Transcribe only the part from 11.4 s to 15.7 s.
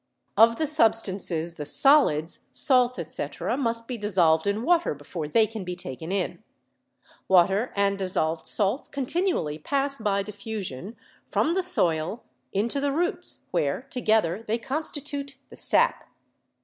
the soil into the roots, where together they constitute the